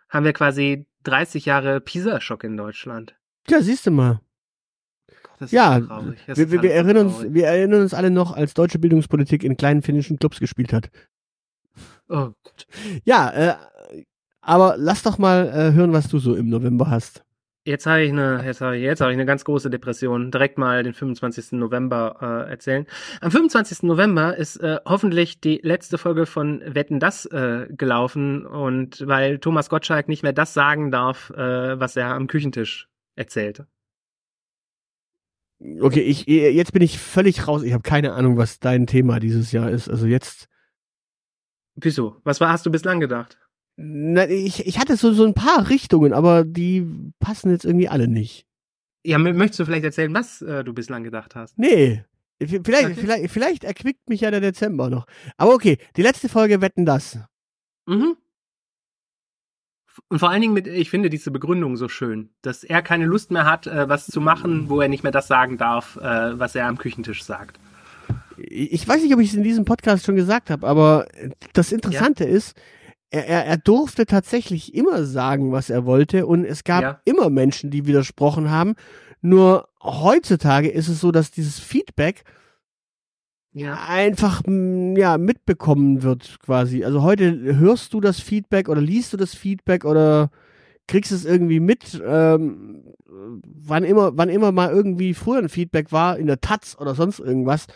haben 0.08 0.24
wir 0.24 0.34
quasi 0.34 0.86
30 1.02 1.46
Jahre 1.46 1.80
Pisa-Schock 1.80 2.44
in 2.44 2.56
Deutschland. 2.56 3.16
Ja, 3.48 3.60
siehst 3.60 3.86
du 3.86 3.90
mal. 3.90 4.20
ja, 5.48 5.80
wir, 6.26 6.50
wir, 6.52 6.62
wir 6.62 6.72
erinnern 6.72 7.08
uns, 7.08 7.26
wir 7.28 7.46
erinnern 7.46 7.82
uns 7.82 7.92
alle 7.92 8.10
noch, 8.10 8.36
als 8.36 8.54
deutsche 8.54 8.78
Bildungspolitik 8.78 9.42
in 9.42 9.56
kleinen 9.56 9.82
finnischen 9.82 10.18
Clubs 10.18 10.38
gespielt 10.38 10.72
hat. 10.72 10.90
Oh 12.08 12.30
Gott. 12.42 12.66
Ja, 13.04 13.30
äh, 13.30 13.54
aber 14.40 14.76
lass 14.78 15.02
doch 15.02 15.18
mal 15.18 15.48
äh, 15.48 15.72
hören, 15.72 15.92
was 15.92 16.08
du 16.08 16.18
so 16.18 16.34
im 16.34 16.48
November 16.48 16.90
hast. 16.90 17.24
Jetzt 17.66 17.86
habe 17.86 18.02
ich 18.02 18.12
eine, 18.12 18.44
jetzt 18.44 18.60
habe 18.60 18.76
ich, 18.76 18.82
jetzt 18.82 19.00
habe 19.00 19.10
ich 19.10 19.16
eine 19.16 19.24
ganz 19.24 19.42
große 19.44 19.70
Depression. 19.70 20.30
Direkt 20.30 20.58
mal 20.58 20.82
den 20.82 20.92
25. 20.92 21.52
November 21.52 22.44
äh, 22.46 22.50
erzählen. 22.50 22.86
Am 23.22 23.30
25. 23.30 23.84
November 23.84 24.36
ist 24.36 24.56
äh, 24.56 24.80
hoffentlich 24.84 25.40
die 25.40 25.60
letzte 25.62 25.96
Folge 25.96 26.26
von 26.26 26.62
Wetten 26.66 27.00
das 27.00 27.24
äh, 27.24 27.66
gelaufen 27.70 28.44
und 28.44 29.06
weil 29.06 29.38
Thomas 29.38 29.70
Gottschalk 29.70 30.08
nicht 30.08 30.22
mehr 30.22 30.34
das 30.34 30.52
sagen 30.52 30.90
darf, 30.90 31.30
äh, 31.30 31.80
was 31.80 31.96
er 31.96 32.08
am 32.08 32.26
Küchentisch 32.26 32.88
erzählt. 33.16 33.64
Okay, 35.80 36.02
ich 36.02 36.26
jetzt 36.26 36.74
bin 36.74 36.82
ich 36.82 36.98
völlig 36.98 37.48
raus. 37.48 37.62
Ich 37.62 37.72
habe 37.72 37.82
keine 37.82 38.12
Ahnung, 38.12 38.36
was 38.36 38.60
dein 38.60 38.86
Thema 38.86 39.20
dieses 39.20 39.52
Jahr 39.52 39.70
ist. 39.70 39.88
Also 39.88 40.06
jetzt 40.06 40.48
Wieso? 41.76 42.20
Was 42.24 42.40
war, 42.40 42.50
hast 42.50 42.66
du 42.66 42.70
bislang 42.70 43.00
gedacht? 43.00 43.38
Na, 43.76 44.28
ich, 44.28 44.66
ich 44.66 44.78
hatte 44.78 44.96
so, 44.96 45.12
so 45.12 45.24
ein 45.24 45.34
paar 45.34 45.68
Richtungen, 45.68 46.12
aber 46.12 46.44
die 46.44 46.86
passen 47.18 47.50
jetzt 47.50 47.64
irgendwie 47.64 47.88
alle 47.88 48.06
nicht. 48.06 48.46
Ja, 49.04 49.18
möchtest 49.18 49.60
du 49.60 49.64
vielleicht 49.66 49.84
erzählen, 49.84 50.14
was 50.14 50.40
äh, 50.42 50.64
du 50.64 50.72
bislang 50.72 51.02
gedacht 51.02 51.34
hast? 51.34 51.58
Nee. 51.58 52.04
Vielleicht, 52.40 52.86
okay. 52.86 52.94
vielleicht, 52.94 53.30
vielleicht 53.30 53.64
erquickt 53.64 54.08
mich 54.08 54.22
ja 54.22 54.30
der 54.30 54.40
Dezember 54.40 54.90
noch. 54.90 55.06
Aber 55.36 55.54
okay, 55.54 55.78
die 55.96 56.02
letzte 56.02 56.28
Folge 56.28 56.60
wetten 56.60 56.86
das. 56.86 57.18
Mhm. 57.86 58.16
Und 60.08 60.18
vor 60.18 60.30
allen 60.30 60.40
Dingen 60.40 60.54
mit, 60.54 60.66
ich 60.66 60.90
finde 60.90 61.10
diese 61.10 61.30
Begründung 61.30 61.76
so 61.76 61.88
schön, 61.88 62.30
dass 62.42 62.64
er 62.64 62.82
keine 62.82 63.06
Lust 63.06 63.30
mehr 63.30 63.44
hat, 63.44 63.66
äh, 63.66 63.88
was 63.88 64.06
zu 64.06 64.20
machen, 64.20 64.68
wo 64.68 64.80
er 64.80 64.88
nicht 64.88 65.02
mehr 65.02 65.12
das 65.12 65.28
sagen 65.28 65.58
darf, 65.58 65.96
äh, 65.96 66.38
was 66.38 66.54
er 66.54 66.66
am 66.66 66.78
Küchentisch 66.78 67.22
sagt 67.22 67.58
ich 68.54 68.86
weiß 68.86 69.02
nicht, 69.02 69.12
ob 69.12 69.20
ich 69.20 69.30
es 69.30 69.34
in 69.34 69.42
diesem 69.42 69.64
Podcast 69.64 70.04
schon 70.04 70.14
gesagt 70.14 70.48
habe, 70.48 70.66
aber 70.66 71.06
das 71.52 71.72
Interessante 71.72 72.24
ja. 72.24 72.30
ist, 72.30 72.54
er, 73.10 73.26
er, 73.26 73.46
er 73.46 73.56
durfte 73.56 74.06
tatsächlich 74.06 74.74
immer 74.74 75.04
sagen, 75.04 75.52
was 75.52 75.70
er 75.70 75.84
wollte 75.86 76.26
und 76.26 76.44
es 76.44 76.62
gab 76.62 76.82
ja. 76.82 77.00
immer 77.04 77.30
Menschen, 77.30 77.70
die 77.70 77.86
widersprochen 77.86 78.50
haben. 78.50 78.74
Nur 79.20 79.68
heutzutage 79.82 80.68
ist 80.68 80.88
es 80.88 81.00
so, 81.00 81.10
dass 81.10 81.30
dieses 81.30 81.58
Feedback 81.58 82.22
ja. 83.52 83.78
einfach 83.88 84.42
ja 84.46 85.18
mitbekommen 85.18 86.02
wird 86.02 86.38
quasi. 86.40 86.84
Also 86.84 87.02
heute 87.02 87.56
hörst 87.56 87.92
du 87.92 88.00
das 88.00 88.20
Feedback 88.20 88.68
oder 88.68 88.80
liest 88.80 89.12
du 89.12 89.16
das 89.16 89.34
Feedback 89.34 89.84
oder 89.84 90.30
kriegst 90.86 91.12
es 91.12 91.24
irgendwie 91.24 91.60
mit, 91.60 92.00
ähm, 92.04 92.84
wann 93.06 93.84
immer, 93.84 94.16
wann 94.16 94.28
immer 94.28 94.52
mal 94.52 94.70
irgendwie 94.70 95.14
früher 95.14 95.38
ein 95.38 95.48
Feedback 95.48 95.92
war 95.92 96.18
in 96.18 96.26
der 96.26 96.40
Taz 96.40 96.76
oder 96.78 96.94
sonst 96.94 97.18
irgendwas. 97.18 97.66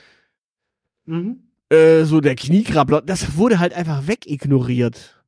Mhm. 1.08 1.40
Äh, 1.70 2.04
so 2.04 2.20
der 2.20 2.34
Kniekrabbler, 2.34 3.02
das 3.02 3.36
wurde 3.36 3.58
halt 3.58 3.74
einfach 3.74 4.06
wegignoriert. 4.06 5.24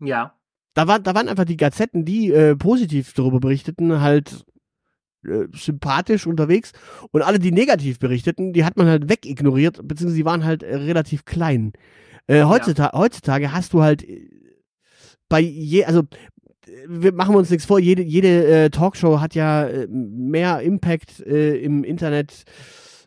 Ja. 0.00 0.34
Da, 0.72 0.88
war, 0.88 0.98
da 0.98 1.14
waren 1.14 1.28
einfach 1.28 1.44
die 1.44 1.56
Gazetten, 1.56 2.04
die 2.04 2.32
äh, 2.32 2.56
positiv 2.56 3.12
darüber 3.12 3.38
berichteten, 3.38 4.00
halt 4.00 4.44
äh, 5.24 5.46
sympathisch 5.52 6.26
unterwegs 6.26 6.72
und 7.12 7.22
alle, 7.22 7.38
die 7.38 7.52
negativ 7.52 7.98
berichteten, 7.98 8.52
die 8.52 8.64
hat 8.64 8.76
man 8.76 8.86
halt 8.86 9.08
wegignoriert, 9.08 9.86
beziehungsweise 9.86 10.16
die 10.16 10.24
waren 10.24 10.44
halt 10.44 10.62
äh, 10.62 10.74
relativ 10.74 11.24
klein. 11.24 11.72
Äh, 12.26 12.44
heutzutage, 12.44 12.94
ja. 12.94 12.98
heutzutage 12.98 13.52
hast 13.52 13.74
du 13.74 13.82
halt 13.82 14.02
äh, 14.08 14.28
bei 15.28 15.40
je, 15.40 15.84
also 15.84 16.02
wir 16.88 17.12
machen 17.12 17.36
uns 17.36 17.50
nichts 17.50 17.66
vor, 17.66 17.78
jede, 17.78 18.02
jede 18.02 18.46
äh, 18.46 18.70
Talkshow 18.70 19.20
hat 19.20 19.34
ja 19.34 19.66
äh, 19.66 19.86
mehr 19.86 20.60
Impact 20.62 21.20
äh, 21.20 21.56
im 21.58 21.84
Internet 21.84 22.44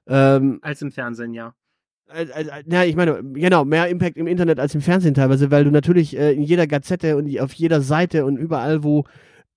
ähm, 0.07 0.59
als 0.61 0.81
im 0.81 0.91
Fernsehen, 0.91 1.33
ja. 1.33 1.53
Ja, 2.67 2.83
ich 2.83 2.95
meine, 2.95 3.21
genau, 3.33 3.65
mehr 3.65 3.89
Impact 3.89 4.17
im 4.17 4.27
Internet 4.27 4.59
als 4.59 4.73
im 4.73 4.81
Fernsehen 4.81 5.13
teilweise, 5.13 5.51
weil 5.51 5.65
du 5.65 5.71
natürlich 5.71 6.17
äh, 6.17 6.31
in 6.31 6.41
jeder 6.41 6.65
Gazette 6.65 7.17
und 7.17 7.39
auf 7.39 7.53
jeder 7.53 7.81
Seite 7.81 8.25
und 8.25 8.37
überall, 8.37 8.83
wo 8.83 9.03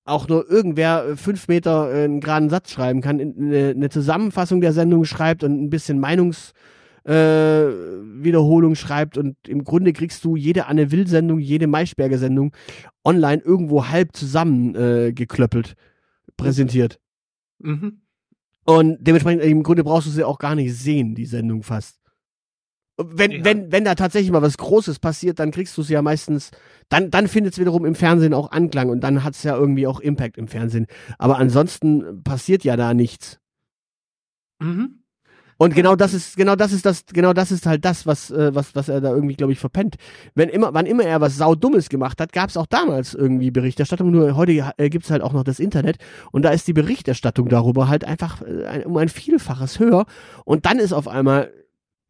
auch 0.05 0.29
nur 0.29 0.51
irgendwer 0.51 1.07
äh, 1.07 1.17
fünf 1.17 1.49
Meter 1.49 1.93
äh, 1.93 2.05
einen 2.05 2.21
geraden 2.21 2.51
Satz 2.51 2.73
schreiben 2.73 3.01
kann, 3.03 3.21
eine, 3.21 3.71
eine 3.71 3.89
Zusammenfassung 3.89 4.61
der 4.61 4.73
Sendung 4.73 5.05
schreibt 5.05 5.45
und 5.45 5.63
ein 5.63 5.71
bisschen 5.71 6.01
Meinungswiederholung 6.01 8.73
äh, 8.73 8.77
schreibt 8.77 9.17
und 9.17 9.37
im 9.47 9.63
Grunde 9.63 9.93
kriegst 9.93 10.25
du 10.25 10.35
jede 10.35 10.67
Anne 10.67 10.91
Will-Sendung, 10.91 11.39
jede 11.39 11.69
Maischberger-Sendung 11.69 12.53
online 13.05 13.43
irgendwo 13.43 13.87
halb 13.87 14.17
zusammengeklöppelt 14.17 15.77
präsentiert. 16.37 16.99
Mhm. 17.61 18.01
Und 18.65 18.99
dementsprechend 19.01 19.45
im 19.45 19.63
Grunde 19.63 19.85
brauchst 19.85 20.09
du 20.09 20.11
sie 20.11 20.25
auch 20.25 20.39
gar 20.39 20.57
nicht 20.57 20.75
sehen, 20.75 21.15
die 21.15 21.27
Sendung 21.27 21.63
fast 21.63 22.00
wenn, 23.09 23.31
ja. 23.31 23.45
wenn, 23.45 23.73
wenn 23.73 23.85
da 23.85 23.95
tatsächlich 23.95 24.31
mal 24.31 24.43
was 24.43 24.59
Großes 24.59 24.99
passiert, 24.99 25.39
dann 25.39 25.51
kriegst 25.51 25.77
du 25.77 25.83
es 25.83 25.89
ja 25.89 26.03
meistens, 26.03 26.51
dann, 26.89 27.11
dann 27.11 27.29
findet 27.29 27.55
es 27.55 27.59
wiederum 27.59 27.85
im 27.85 27.95
Fernsehen 27.95 28.35
auch 28.35 28.53
Anklang 28.53 28.91
und 28.91 29.01
dann 29.01 29.25
hat 29.25 29.35
es 29.35 29.43
ja 29.43 29.57
irgendwie 29.57 29.87
auch 29.87 30.01
Impact 30.01 30.39
im 30.39 30.49
Fernsehen. 30.49 30.87
Aber 31.19 31.39
ansonsten 31.39 32.23
passiert 32.23 32.65
ja 32.65 32.77
da 32.77 32.95
nichts. 32.95 33.39
Mhm. 34.61 35.01
Und 35.61 35.75
genau 35.75 35.95
das 35.95 36.15
ist, 36.15 36.39
genau 36.39 36.57
das 36.57 36.73
ist 36.73 36.87
das, 36.87 37.05
genau 37.05 37.35
das 37.35 37.53
ist 37.53 37.67
halt 37.67 37.85
das, 37.85 38.07
was, 38.07 38.31
äh, 38.31 38.55
was, 38.55 38.75
was 38.75 38.89
er 38.89 39.03
da 39.03 39.11
irgendwie, 39.11 39.35
glaube 39.35 39.53
ich, 39.53 39.59
verpennt. 39.59 39.97
Wenn 40.35 40.49
immer, 40.49 40.73
wann 40.73 40.87
immer 40.87 41.03
er 41.03 41.21
was 41.21 41.37
saudummes 41.37 41.91
gemacht 41.91 42.19
hat, 42.19 42.33
gab 42.33 42.49
es 42.49 42.57
auch 42.57 42.65
damals 42.65 43.13
irgendwie 43.13 43.51
Berichterstattung. 43.51 44.11
Nur 44.11 44.37
heute 44.37 44.73
äh, 44.79 44.89
gibt 44.89 45.05
es 45.05 45.11
halt 45.11 45.21
auch 45.21 45.35
noch 45.35 45.45
das 45.45 45.61
Internet 45.61 45.99
und 46.33 46.47
da 46.47 46.51
ist 46.51 46.67
die 46.67 46.73
Berichterstattung 46.73 47.51
darüber 47.51 47.89
halt 47.89 48.07
einfach 48.07 48.41
äh, 48.41 48.85
um 48.87 48.97
ein 48.97 49.11
Vielfaches 49.11 49.79
höher. 49.79 50.07
Und 50.47 50.65
dann 50.65 50.79
ist 50.79 50.95
auf 50.95 51.07
einmal 51.09 51.53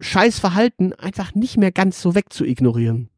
scheiß 0.00 0.38
Verhalten 0.38 0.92
einfach 0.95 1.35
nicht 1.35 1.57
mehr 1.57 1.73
ganz 1.73 2.00
so 2.00 2.14
wegzuignorieren. 2.14 3.11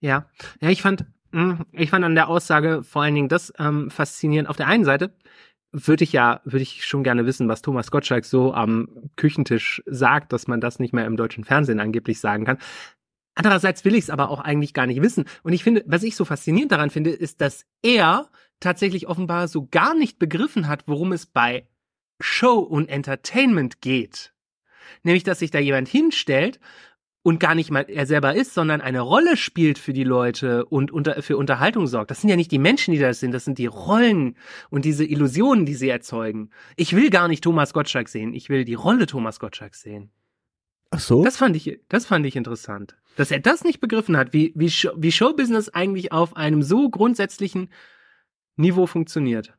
Ja, 0.00 0.28
ja, 0.60 0.70
ich 0.70 0.82
fand, 0.82 1.06
hm, 1.32 1.64
ich 1.72 1.90
fand 1.90 2.04
an 2.04 2.14
der 2.14 2.28
Aussage 2.28 2.82
vor 2.82 3.02
allen 3.02 3.14
Dingen 3.14 3.28
das 3.28 3.52
ähm, 3.58 3.90
faszinierend. 3.90 4.48
Auf 4.48 4.56
der 4.56 4.66
einen 4.66 4.84
Seite 4.84 5.14
würde 5.72 6.04
ich 6.04 6.12
ja, 6.12 6.40
würde 6.44 6.62
ich 6.62 6.86
schon 6.86 7.02
gerne 7.02 7.26
wissen, 7.26 7.48
was 7.48 7.62
Thomas 7.62 7.90
Gottschalk 7.90 8.24
so 8.24 8.54
am 8.54 9.10
Küchentisch 9.16 9.82
sagt, 9.86 10.32
dass 10.32 10.46
man 10.46 10.60
das 10.60 10.78
nicht 10.78 10.92
mehr 10.92 11.06
im 11.06 11.16
deutschen 11.16 11.44
Fernsehen 11.44 11.80
angeblich 11.80 12.20
sagen 12.20 12.44
kann. 12.44 12.58
Andererseits 13.34 13.84
will 13.84 13.94
ich 13.94 14.04
es 14.04 14.10
aber 14.10 14.30
auch 14.30 14.40
eigentlich 14.40 14.72
gar 14.72 14.86
nicht 14.86 15.02
wissen. 15.02 15.26
Und 15.42 15.52
ich 15.52 15.62
finde, 15.62 15.84
was 15.86 16.02
ich 16.02 16.16
so 16.16 16.24
faszinierend 16.24 16.72
daran 16.72 16.90
finde, 16.90 17.10
ist, 17.10 17.42
dass 17.42 17.66
er 17.82 18.30
tatsächlich 18.60 19.08
offenbar 19.08 19.48
so 19.48 19.66
gar 19.66 19.94
nicht 19.94 20.18
begriffen 20.18 20.68
hat, 20.68 20.84
worum 20.86 21.12
es 21.12 21.26
bei 21.26 21.68
Show 22.18 22.58
und 22.58 22.88
Entertainment 22.88 23.82
geht. 23.82 24.32
Nämlich, 25.02 25.24
dass 25.24 25.38
sich 25.38 25.50
da 25.50 25.58
jemand 25.58 25.88
hinstellt 25.88 26.60
und 27.26 27.40
gar 27.40 27.56
nicht 27.56 27.72
mal 27.72 27.84
er 27.88 28.06
selber 28.06 28.36
ist, 28.36 28.54
sondern 28.54 28.80
eine 28.80 29.00
Rolle 29.00 29.36
spielt 29.36 29.80
für 29.80 29.92
die 29.92 30.04
Leute 30.04 30.64
und 30.64 30.92
unter, 30.92 31.20
für 31.22 31.36
Unterhaltung 31.36 31.88
sorgt. 31.88 32.12
Das 32.12 32.20
sind 32.20 32.30
ja 32.30 32.36
nicht 32.36 32.52
die 32.52 32.60
Menschen, 32.60 32.92
die 32.94 33.00
das 33.00 33.18
sind, 33.18 33.32
das 33.32 33.44
sind 33.44 33.58
die 33.58 33.66
Rollen 33.66 34.36
und 34.70 34.84
diese 34.84 35.04
Illusionen, 35.04 35.66
die 35.66 35.74
sie 35.74 35.88
erzeugen. 35.88 36.50
Ich 36.76 36.94
will 36.94 37.10
gar 37.10 37.26
nicht 37.26 37.42
Thomas 37.42 37.72
Gottschalk 37.72 38.08
sehen, 38.08 38.32
ich 38.32 38.48
will 38.48 38.64
die 38.64 38.74
Rolle 38.74 39.06
Thomas 39.06 39.40
Gottschalk 39.40 39.74
sehen. 39.74 40.12
Ach 40.90 41.00
so? 41.00 41.24
Das 41.24 41.36
fand 41.36 41.56
ich, 41.56 41.80
das 41.88 42.06
fand 42.06 42.24
ich 42.26 42.36
interessant. 42.36 42.96
Dass 43.16 43.32
er 43.32 43.40
das 43.40 43.64
nicht 43.64 43.80
begriffen 43.80 44.16
hat, 44.16 44.32
wie, 44.32 44.52
wie, 44.54 44.70
Show, 44.70 44.92
wie 44.96 45.10
Showbusiness 45.10 45.68
eigentlich 45.70 46.12
auf 46.12 46.36
einem 46.36 46.62
so 46.62 46.88
grundsätzlichen 46.90 47.70
Niveau 48.54 48.86
funktioniert. 48.86 49.52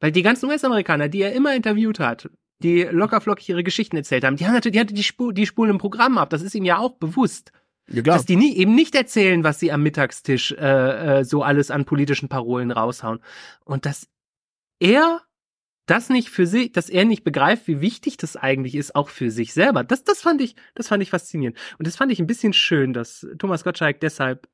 Weil 0.00 0.12
die 0.12 0.22
ganzen 0.22 0.50
US-Amerikaner, 0.50 1.08
die 1.08 1.22
er 1.22 1.32
immer 1.32 1.54
interviewt 1.54 1.98
hat, 1.98 2.28
die 2.62 2.82
lockerflockig 2.82 3.48
ihre 3.48 3.64
Geschichten 3.64 3.96
erzählt 3.96 4.24
haben, 4.24 4.36
die 4.36 4.46
haben 4.46 4.54
natürlich, 4.54 4.74
die 4.74 4.80
hatte 4.80 4.94
die, 4.94 5.02
Spur, 5.02 5.32
die 5.32 5.46
Spulen 5.46 5.70
im 5.70 5.78
Programm 5.78 6.18
ab. 6.18 6.30
Das 6.30 6.42
ist 6.42 6.54
ihm 6.54 6.64
ja 6.64 6.78
auch 6.78 6.96
bewusst. 6.96 7.52
Ja. 7.88 8.02
Dass 8.02 8.24
die 8.24 8.36
nie, 8.36 8.56
eben 8.56 8.74
nicht 8.74 8.94
erzählen, 8.94 9.42
was 9.42 9.58
sie 9.58 9.72
am 9.72 9.82
Mittagstisch 9.82 10.52
äh, 10.52 11.20
äh, 11.20 11.24
so 11.24 11.42
alles 11.42 11.70
an 11.70 11.84
politischen 11.84 12.28
Parolen 12.28 12.70
raushauen. 12.70 13.20
Und 13.64 13.84
dass 13.84 14.06
er 14.78 15.22
das 15.86 16.08
nicht 16.08 16.30
für 16.30 16.46
sich, 16.46 16.70
dass 16.70 16.88
er 16.88 17.04
nicht 17.04 17.24
begreift, 17.24 17.66
wie 17.66 17.80
wichtig 17.80 18.16
das 18.16 18.36
eigentlich 18.36 18.76
ist, 18.76 18.94
auch 18.94 19.08
für 19.08 19.32
sich 19.32 19.52
selber. 19.52 19.82
Das, 19.82 20.04
das 20.04 20.20
fand 20.20 20.40
ich, 20.40 20.54
das 20.76 20.86
fand 20.86 21.02
ich 21.02 21.10
faszinierend. 21.10 21.58
Und 21.78 21.86
das 21.86 21.96
fand 21.96 22.12
ich 22.12 22.20
ein 22.20 22.28
bisschen 22.28 22.52
schön, 22.52 22.92
dass 22.92 23.26
Thomas 23.38 23.64
Gottschalk 23.64 23.98
deshalb 23.98 24.48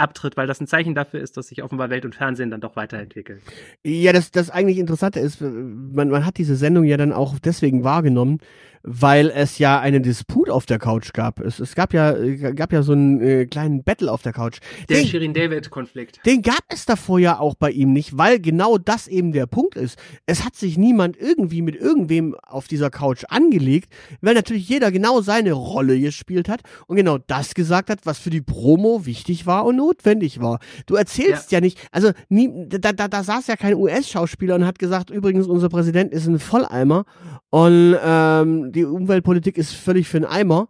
abtritt, 0.00 0.36
weil 0.36 0.46
das 0.46 0.60
ein 0.60 0.66
Zeichen 0.66 0.94
dafür 0.94 1.20
ist, 1.20 1.36
dass 1.36 1.48
sich 1.48 1.62
offenbar 1.62 1.90
Welt 1.90 2.04
und 2.04 2.14
Fernsehen 2.14 2.50
dann 2.50 2.60
doch 2.60 2.76
weiterentwickeln. 2.76 3.40
Ja, 3.84 4.12
das, 4.12 4.30
das 4.30 4.50
eigentlich 4.50 4.78
Interessante 4.78 5.20
ist, 5.20 5.40
man, 5.40 6.08
man 6.08 6.26
hat 6.26 6.38
diese 6.38 6.56
Sendung 6.56 6.84
ja 6.84 6.96
dann 6.96 7.12
auch 7.12 7.38
deswegen 7.38 7.84
wahrgenommen, 7.84 8.38
weil 8.82 9.30
es 9.30 9.58
ja 9.58 9.78
einen 9.78 10.02
Disput 10.02 10.48
auf 10.48 10.66
der 10.66 10.78
Couch 10.78 11.12
gab. 11.12 11.40
Es, 11.40 11.60
es 11.60 11.74
gab 11.74 11.92
ja 11.92 12.12
gab 12.52 12.72
ja 12.72 12.82
so 12.82 12.92
einen 12.92 13.20
äh, 13.20 13.46
kleinen 13.46 13.82
Battle 13.84 14.10
auf 14.10 14.22
der 14.22 14.32
Couch. 14.32 14.58
Der 14.88 14.98
den, 14.98 15.06
Shirin 15.06 15.34
David 15.34 15.70
Konflikt. 15.70 16.24
Den 16.24 16.42
gab 16.42 16.62
es 16.68 16.86
davor 16.86 17.18
ja 17.18 17.38
auch 17.38 17.54
bei 17.54 17.70
ihm 17.70 17.92
nicht, 17.92 18.16
weil 18.16 18.40
genau 18.40 18.78
das 18.78 19.06
eben 19.06 19.32
der 19.32 19.46
Punkt 19.46 19.76
ist. 19.76 19.98
Es 20.26 20.44
hat 20.44 20.56
sich 20.56 20.78
niemand 20.78 21.18
irgendwie 21.18 21.62
mit 21.62 21.76
irgendwem 21.76 22.34
auf 22.42 22.68
dieser 22.68 22.90
Couch 22.90 23.24
angelegt, 23.28 23.92
weil 24.22 24.34
natürlich 24.34 24.68
jeder 24.68 24.90
genau 24.90 25.20
seine 25.20 25.52
Rolle 25.52 26.00
gespielt 26.00 26.48
hat 26.48 26.62
und 26.86 26.96
genau 26.96 27.18
das 27.18 27.54
gesagt 27.54 27.90
hat, 27.90 28.00
was 28.04 28.18
für 28.18 28.30
die 28.30 28.40
Promo 28.40 29.04
wichtig 29.04 29.44
war 29.44 29.66
und 29.66 29.76
notwendig 29.76 29.89
war. 30.40 30.58
Du 30.86 30.94
erzählst 30.94 31.52
ja, 31.52 31.56
ja 31.56 31.60
nicht, 31.60 31.78
also 31.90 32.12
nie, 32.28 32.50
da, 32.68 32.92
da, 32.92 33.08
da 33.08 33.22
saß 33.22 33.46
ja 33.46 33.56
kein 33.56 33.74
US-Schauspieler 33.74 34.54
und 34.54 34.66
hat 34.66 34.78
gesagt, 34.78 35.10
übrigens 35.10 35.46
unser 35.46 35.68
Präsident 35.68 36.12
ist 36.12 36.26
ein 36.26 36.38
Volleimer 36.38 37.04
und 37.50 37.96
ähm, 38.02 38.72
die 38.72 38.84
Umweltpolitik 38.84 39.58
ist 39.58 39.72
völlig 39.72 40.08
für 40.08 40.20
den 40.20 40.28
Eimer. 40.28 40.68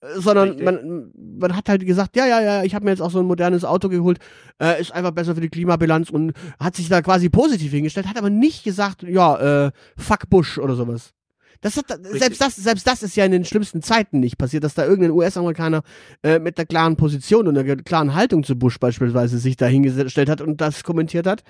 Äh, 0.00 0.20
sondern 0.20 0.62
man, 0.62 1.12
man 1.14 1.56
hat 1.56 1.68
halt 1.68 1.86
gesagt, 1.86 2.16
ja, 2.16 2.26
ja, 2.26 2.40
ja, 2.40 2.62
ich 2.64 2.74
habe 2.74 2.84
mir 2.84 2.90
jetzt 2.90 3.00
auch 3.00 3.10
so 3.10 3.20
ein 3.20 3.26
modernes 3.26 3.64
Auto 3.64 3.88
geholt, 3.88 4.18
äh, 4.60 4.80
ist 4.80 4.92
einfach 4.92 5.12
besser 5.12 5.34
für 5.34 5.40
die 5.40 5.48
Klimabilanz 5.48 6.10
und 6.10 6.32
hat 6.60 6.76
sich 6.76 6.88
da 6.88 7.02
quasi 7.02 7.28
positiv 7.28 7.72
hingestellt, 7.72 8.06
hat 8.06 8.18
aber 8.18 8.30
nicht 8.30 8.64
gesagt, 8.64 9.02
ja, 9.02 9.66
äh, 9.66 9.70
fuck 9.96 10.28
Bush 10.28 10.58
oder 10.58 10.74
sowas. 10.74 11.15
Das 11.60 11.76
hat, 11.76 11.86
selbst 12.02 12.40
das, 12.40 12.56
selbst 12.56 12.86
das 12.86 13.02
ist 13.02 13.16
ja 13.16 13.24
in 13.24 13.32
den 13.32 13.44
schlimmsten 13.44 13.82
Zeiten 13.82 14.20
nicht 14.20 14.38
passiert, 14.38 14.64
dass 14.64 14.74
da 14.74 14.84
irgendein 14.84 15.12
US-Amerikaner 15.12 15.82
äh, 16.22 16.38
mit 16.38 16.58
einer 16.58 16.66
klaren 16.66 16.96
Position 16.96 17.48
und 17.48 17.56
einer 17.56 17.76
klaren 17.76 18.14
Haltung 18.14 18.44
zu 18.44 18.56
Bush 18.56 18.78
beispielsweise 18.78 19.38
sich 19.38 19.56
da 19.56 19.66
hingestellt 19.66 20.28
hat 20.28 20.40
und 20.40 20.60
das 20.60 20.84
kommentiert 20.84 21.26
hat. 21.26 21.42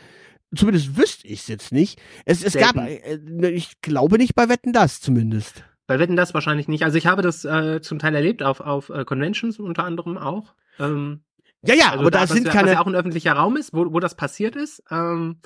Zumindest 0.54 0.96
wüsste 0.96 1.26
ich 1.26 1.40
es 1.40 1.48
jetzt 1.48 1.72
nicht. 1.72 2.00
Es, 2.24 2.42
es 2.44 2.54
gab, 2.54 2.76
äh, 2.76 3.50
ich 3.50 3.80
glaube 3.82 4.18
nicht 4.18 4.34
bei 4.34 4.48
Wetten 4.48 4.72
das 4.72 5.00
zumindest. 5.00 5.64
Bei 5.86 5.98
Wetten 5.98 6.16
das 6.16 6.34
wahrscheinlich 6.34 6.68
nicht. 6.68 6.84
Also 6.84 6.98
ich 6.98 7.06
habe 7.06 7.22
das 7.22 7.44
äh, 7.44 7.80
zum 7.80 7.98
Teil 7.98 8.14
erlebt 8.14 8.42
auf, 8.42 8.60
auf 8.60 8.90
äh, 8.90 9.04
Conventions 9.04 9.58
unter 9.58 9.84
anderem 9.84 10.18
auch. 10.18 10.54
Ähm, 10.78 11.20
ja, 11.66 11.74
ja, 11.74 11.86
also 11.90 12.00
aber 12.00 12.10
da, 12.10 12.20
da 12.20 12.26
sind 12.26 12.46
was, 12.46 12.52
keine. 12.52 12.68
Was 12.68 12.74
ja 12.74 12.80
auch 12.80 12.86
ein 12.86 12.94
öffentlicher 12.94 13.32
Raum 13.32 13.56
ist, 13.56 13.72
wo, 13.72 13.92
wo 13.92 14.00
das 14.00 14.14
passiert 14.14 14.56
ist. 14.56 14.82
Ähm, 14.90 15.38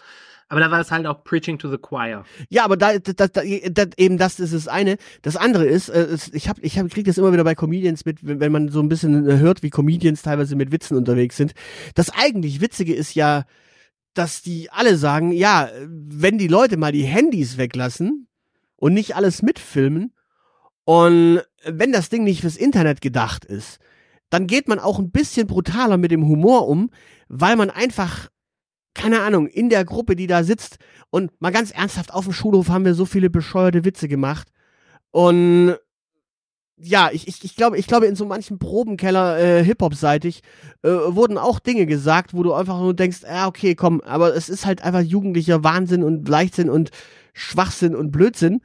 aber 0.50 0.58
da 0.58 0.70
war 0.72 0.80
es 0.80 0.90
halt 0.90 1.06
auch 1.06 1.22
Preaching 1.22 1.58
to 1.58 1.70
the 1.70 1.78
Choir. 1.78 2.24
Ja, 2.48 2.64
aber 2.64 2.76
da, 2.76 2.98
da, 2.98 3.28
da, 3.28 3.42
da 3.44 3.84
eben 3.96 4.18
das 4.18 4.40
ist 4.40 4.52
das 4.52 4.66
eine. 4.66 4.96
Das 5.22 5.36
andere 5.36 5.64
ist, 5.64 5.88
äh, 5.90 6.16
ich 6.32 6.48
habe, 6.48 6.60
ich 6.62 6.76
hab, 6.76 6.90
krieg 6.90 7.06
das 7.06 7.18
immer 7.18 7.32
wieder 7.32 7.44
bei 7.44 7.54
Comedians 7.54 8.04
mit, 8.04 8.26
wenn, 8.26 8.40
wenn 8.40 8.50
man 8.50 8.68
so 8.68 8.80
ein 8.80 8.88
bisschen 8.88 9.28
äh, 9.28 9.38
hört, 9.38 9.62
wie 9.62 9.70
Comedians 9.70 10.22
teilweise 10.22 10.56
mit 10.56 10.72
Witzen 10.72 10.96
unterwegs 10.96 11.36
sind. 11.36 11.54
Das 11.94 12.10
eigentlich 12.10 12.60
Witzige 12.60 12.94
ist 12.94 13.14
ja, 13.14 13.44
dass 14.14 14.42
die 14.42 14.70
alle 14.72 14.96
sagen, 14.96 15.30
ja, 15.30 15.68
wenn 15.86 16.36
die 16.36 16.48
Leute 16.48 16.76
mal 16.76 16.90
die 16.90 17.04
Handys 17.04 17.56
weglassen 17.56 18.26
und 18.74 18.92
nicht 18.92 19.14
alles 19.14 19.42
mitfilmen 19.42 20.12
und 20.84 21.42
wenn 21.64 21.92
das 21.92 22.08
Ding 22.08 22.24
nicht 22.24 22.40
fürs 22.40 22.56
Internet 22.56 23.00
gedacht 23.00 23.44
ist, 23.44 23.78
dann 24.30 24.46
geht 24.46 24.68
man 24.68 24.78
auch 24.78 24.98
ein 24.98 25.10
bisschen 25.10 25.46
brutaler 25.46 25.96
mit 25.96 26.10
dem 26.10 26.26
Humor 26.26 26.68
um, 26.68 26.90
weil 27.28 27.56
man 27.56 27.70
einfach 27.70 28.28
keine 28.94 29.22
Ahnung, 29.22 29.46
in 29.46 29.68
der 29.70 29.84
Gruppe, 29.84 30.16
die 30.16 30.26
da 30.26 30.42
sitzt 30.42 30.78
und 31.10 31.30
mal 31.40 31.52
ganz 31.52 31.70
ernsthaft 31.70 32.12
auf 32.12 32.24
dem 32.24 32.32
Schulhof 32.32 32.68
haben 32.68 32.84
wir 32.84 32.94
so 32.94 33.04
viele 33.04 33.30
bescheuerte 33.30 33.84
Witze 33.84 34.08
gemacht. 34.08 34.48
Und 35.10 35.76
ja, 36.76 37.10
ich, 37.12 37.28
ich, 37.28 37.44
ich 37.44 37.56
glaube, 37.56 37.78
ich 37.78 37.86
glaube, 37.86 38.06
in 38.06 38.16
so 38.16 38.24
manchen 38.24 38.58
Probenkeller 38.58 39.38
äh, 39.38 39.64
Hip-Hop-seitig 39.64 40.42
äh, 40.82 40.88
wurden 40.88 41.36
auch 41.36 41.58
Dinge 41.58 41.86
gesagt, 41.86 42.32
wo 42.32 42.42
du 42.42 42.54
einfach 42.54 42.78
nur 42.80 42.94
denkst, 42.94 43.22
ja, 43.22 43.46
okay, 43.46 43.74
komm, 43.74 44.00
aber 44.00 44.34
es 44.34 44.48
ist 44.48 44.66
halt 44.66 44.82
einfach 44.82 45.02
jugendlicher 45.02 45.62
Wahnsinn 45.62 46.02
und 46.02 46.26
Leichtsinn 46.28 46.70
und 46.70 46.90
Schwachsinn 47.34 47.94
und 47.94 48.10
Blödsinn, 48.10 48.62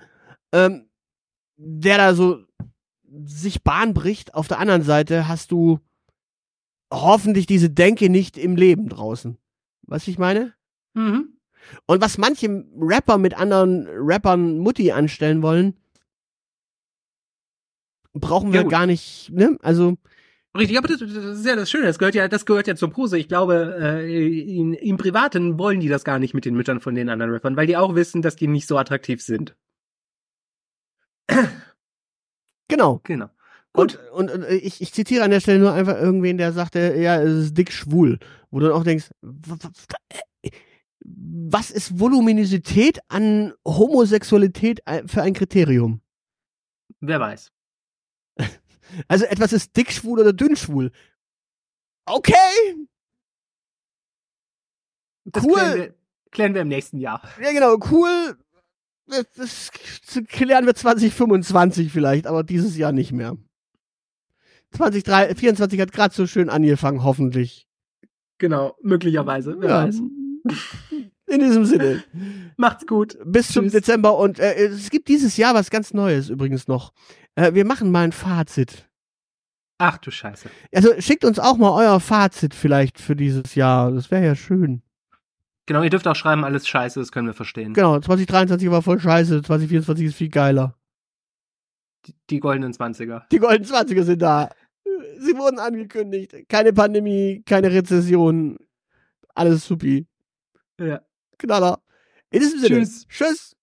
ähm, 0.53 0.87
der 1.57 1.97
da 1.97 2.15
so 2.15 2.39
sich 3.23 3.63
Bahn 3.63 3.93
bricht. 3.93 4.33
Auf 4.33 4.47
der 4.47 4.59
anderen 4.59 4.81
Seite 4.81 5.27
hast 5.27 5.51
du 5.51 5.79
hoffentlich 6.91 7.45
diese 7.45 7.69
Denke 7.69 8.09
nicht 8.09 8.37
im 8.37 8.55
Leben 8.55 8.89
draußen. 8.89 9.37
Was 9.83 10.07
ich 10.07 10.17
meine? 10.17 10.53
Mhm. 10.93 11.37
Und 11.87 12.01
was 12.01 12.17
manche 12.17 12.65
Rapper 12.79 13.17
mit 13.17 13.35
anderen 13.35 13.87
Rappern 13.87 14.59
Mutti 14.59 14.91
anstellen 14.91 15.41
wollen, 15.41 15.75
brauchen 18.13 18.53
wir 18.53 18.61
Ja, 18.61 18.67
gar 18.67 18.85
nicht, 18.85 19.31
ne? 19.31 19.57
Also, 19.61 19.97
Richtig, 20.57 20.77
aber 20.77 20.87
das, 20.87 20.99
das 20.99 21.39
ist 21.39 21.45
ja 21.45 21.55
das 21.55 21.69
Schöne, 21.69 21.85
das 21.85 21.99
gehört 21.99 22.15
ja, 22.15 22.29
das 22.29 22.45
gehört 22.45 22.67
ja 22.67 22.75
zur 22.75 22.89
Pose. 22.89 23.17
Ich 23.17 23.27
glaube, 23.27 23.77
äh, 23.77 24.57
in, 24.57 24.73
im 24.73 24.95
Privaten 24.95 25.59
wollen 25.59 25.81
die 25.81 25.89
das 25.89 26.05
gar 26.05 26.17
nicht 26.17 26.33
mit 26.33 26.45
den 26.45 26.55
Müttern 26.55 26.79
von 26.79 26.95
den 26.95 27.09
anderen 27.09 27.31
Rappern, 27.31 27.57
weil 27.57 27.67
die 27.67 27.75
auch 27.75 27.95
wissen, 27.95 28.21
dass 28.21 28.37
die 28.37 28.47
nicht 28.47 28.65
so 28.65 28.77
attraktiv 28.77 29.21
sind. 29.21 29.57
Genau. 32.75 32.99
Genau. 33.03 33.29
Und, 33.73 33.97
und, 34.11 34.31
und 34.31 34.43
ich, 34.49 34.79
ich 34.81 34.93
zitiere 34.93 35.23
an 35.25 35.31
der 35.31 35.41
Stelle 35.41 35.59
nur 35.59 35.73
einfach 35.73 35.95
irgendwen, 35.97 36.37
der 36.37 36.53
sagte, 36.53 36.95
ja, 36.97 37.21
es 37.21 37.47
ist 37.47 37.57
dick 37.57 37.71
schwul. 37.73 38.19
Wo 38.49 38.59
du 38.59 38.67
dann 38.67 38.75
auch 38.75 38.83
denkst, 38.85 39.09
w- 39.21 39.55
was 41.03 41.71
ist 41.71 41.99
Voluminosität 41.99 42.99
an 43.09 43.53
Homosexualität 43.67 44.79
für 45.07 45.21
ein 45.21 45.33
Kriterium? 45.33 46.01
Wer 47.01 47.19
weiß. 47.19 47.51
Also 49.09 49.25
etwas 49.25 49.51
ist 49.51 49.75
dick 49.75 49.91
schwul 49.91 50.19
oder 50.19 50.31
dünn 50.31 50.55
schwul. 50.55 50.91
Okay, 52.05 52.33
Das 55.25 55.43
Cool. 55.43 55.53
Klären 55.53 55.75
wir, 55.75 55.93
klären 56.31 56.53
wir 56.53 56.61
im 56.61 56.67
nächsten 56.67 56.99
Jahr. 56.99 57.21
ja 57.41 57.51
genau, 57.51 57.77
cool. 57.91 58.37
Das, 59.07 59.25
das 59.35 60.21
klären 60.27 60.65
wir 60.65 60.73
2025 60.75 61.91
vielleicht, 61.91 62.27
aber 62.27 62.43
dieses 62.43 62.75
Jahr 62.77 62.91
nicht 62.91 63.11
mehr. 63.11 63.37
2024 64.71 65.79
hat 65.79 65.91
gerade 65.91 66.13
so 66.13 66.27
schön 66.27 66.49
angefangen, 66.49 67.03
hoffentlich. 67.03 67.67
Genau, 68.37 68.75
möglicherweise. 68.81 69.55
Wer 69.59 69.69
Ja. 69.69 69.83
weiß. 69.87 70.01
In 71.27 71.39
diesem 71.39 71.65
Sinne. 71.65 72.03
Macht's 72.57 72.85
gut. 72.85 73.17
Bis 73.25 73.47
zum 73.47 73.65
Tschüss. 73.65 73.73
Dezember 73.73 74.17
und 74.17 74.39
äh, 74.39 74.65
es 74.65 74.89
gibt 74.89 75.07
dieses 75.07 75.37
Jahr 75.37 75.55
was 75.55 75.69
ganz 75.71 75.93
Neues 75.93 76.29
übrigens 76.29 76.67
noch. 76.67 76.93
Äh, 77.35 77.53
wir 77.53 77.65
machen 77.65 77.91
mal 77.91 78.03
ein 78.03 78.11
Fazit. 78.11 78.87
Ach 79.77 79.97
du 79.97 80.11
Scheiße. 80.11 80.49
Also 80.73 80.89
schickt 80.99 81.25
uns 81.25 81.39
auch 81.39 81.57
mal 81.57 81.71
euer 81.71 81.99
Fazit 81.99 82.53
vielleicht 82.53 82.99
für 82.99 83.15
dieses 83.15 83.55
Jahr. 83.55 83.91
Das 83.91 84.11
wäre 84.11 84.23
ja 84.25 84.35
schön. 84.35 84.81
Genau, 85.65 85.81
ihr 85.81 85.89
dürft 85.89 86.07
auch 86.07 86.15
schreiben, 86.15 86.43
alles 86.43 86.67
scheiße, 86.67 86.99
das 86.99 87.11
können 87.11 87.27
wir 87.27 87.33
verstehen. 87.33 87.73
Genau, 87.73 87.99
2023 87.99 88.69
war 88.69 88.81
voll 88.81 88.99
scheiße, 88.99 89.41
2024 89.41 90.05
ist 90.05 90.15
viel 90.15 90.29
geiler. 90.29 90.77
Die, 92.05 92.13
die 92.29 92.39
goldenen 92.39 92.71
Zwanziger. 92.73 93.25
Die 93.31 93.39
goldenen 93.39 93.69
20er 93.69 94.03
sind 94.03 94.21
da. 94.21 94.49
Sie 95.17 95.35
wurden 95.35 95.57
angekündigt. 95.57 96.35
Keine 96.47 96.71
Pandemie, 96.71 97.41
keine 97.45 97.71
Rezession. 97.71 98.57
Alles 99.33 99.65
supi. 99.65 100.05
Ja. 100.79 101.01
Knaller. 101.39 101.81
In 102.29 102.41
diesem 102.41 102.59
Sinne. 102.59 102.79
Tschüss. 102.79 103.07
Tschüss. 103.07 103.54